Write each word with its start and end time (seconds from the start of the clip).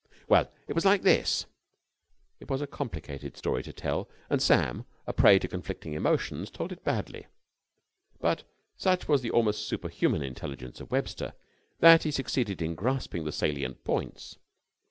"Well, 0.27 0.51
it 0.67 0.73
was 0.73 0.83
like 0.83 1.03
this." 1.03 1.45
It 2.39 2.49
was 2.49 2.59
a 2.59 2.65
complicated 2.65 3.37
story 3.37 3.61
to 3.61 3.71
tell, 3.71 4.09
and 4.31 4.41
Sam, 4.41 4.85
a 5.05 5.13
prey 5.13 5.37
to 5.37 5.47
conflicting 5.47 5.93
emotions, 5.93 6.49
told 6.49 6.71
it 6.71 6.83
badly; 6.83 7.27
but 8.19 8.43
such 8.77 9.07
was 9.07 9.21
the 9.21 9.29
almost 9.29 9.67
superhuman 9.67 10.23
intelligence 10.23 10.81
of 10.81 10.89
Webster, 10.89 11.33
that 11.81 12.01
he 12.01 12.09
succeeded 12.09 12.63
in 12.63 12.73
grasping 12.73 13.25
the 13.25 13.31
salient 13.31 13.83
points. 13.83 14.39